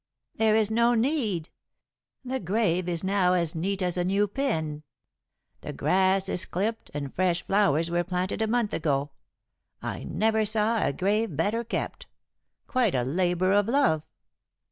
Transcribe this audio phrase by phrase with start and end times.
[0.37, 1.49] "There is no need.
[2.25, 4.81] The grave is now as neat as a new pin.
[5.59, 9.11] The grass is clipped, and fresh flowers were planted a month ago.
[9.79, 12.07] I never saw a grave better kept.
[12.65, 14.01] Quite a labor of love."